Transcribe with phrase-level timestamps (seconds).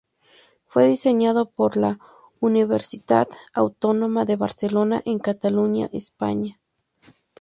[0.65, 1.99] Fue diseñado por la
[2.39, 3.29] Universitat
[3.61, 6.59] Autònoma de Barcelona en Cataluña, España.